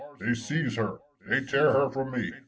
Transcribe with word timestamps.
They 0.19 0.33
seize 0.33 0.77
her! 0.77 0.97
They 1.29 1.41
tear 1.41 1.73
her 1.73 1.91
from 1.91 2.09
me. 2.09 2.33